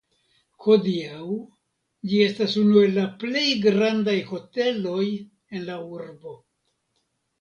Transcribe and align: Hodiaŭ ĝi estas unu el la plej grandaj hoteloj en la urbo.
Hodiaŭ 0.65 1.25
ĝi 2.13 2.21
estas 2.27 2.57
unu 2.61 2.81
el 2.85 2.97
la 3.01 3.05
plej 3.25 3.45
grandaj 3.69 4.17
hoteloj 4.33 5.07
en 5.13 5.67
la 5.69 5.81
urbo. 5.99 6.35